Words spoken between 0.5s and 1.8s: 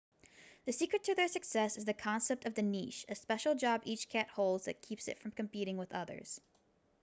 the secret to their success